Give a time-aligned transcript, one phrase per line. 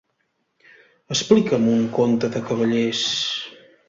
[1.15, 3.05] Explica'm un conte de cavallers.